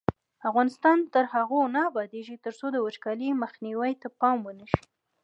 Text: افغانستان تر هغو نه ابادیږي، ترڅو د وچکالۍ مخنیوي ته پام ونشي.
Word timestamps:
افغانستان 0.49 0.97
تر 1.13 1.23
هغو 1.33 1.61
نه 1.75 1.79
ابادیږي، 1.89 2.35
ترڅو 2.45 2.65
د 2.71 2.77
وچکالۍ 2.85 3.29
مخنیوي 3.43 3.93
ته 4.01 4.07
پام 4.19 4.37
ونشي. 4.43 4.83